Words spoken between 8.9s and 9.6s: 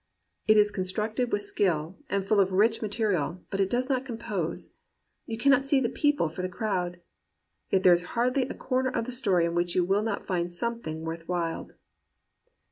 the story in